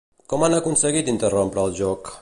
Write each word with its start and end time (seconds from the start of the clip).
Com 0.31 0.45
han 0.47 0.55
aconseguit 0.59 1.13
interrompre 1.15 1.67
el 1.67 1.77
joc? 1.83 2.15